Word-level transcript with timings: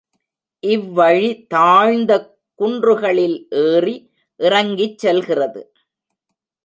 இவ்வழி 0.63 1.27
தாழ்ந்த 1.47 2.11
குன்றுகளில் 2.59 3.37
ஏறி 3.65 3.95
இறங்கிச் 4.39 4.97
செல்லுகிறது. 4.97 5.61